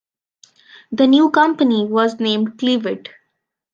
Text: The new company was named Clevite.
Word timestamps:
The 0.91 1.05
new 1.05 1.29
company 1.29 1.85
was 1.85 2.19
named 2.19 2.57
Clevite. 2.57 3.09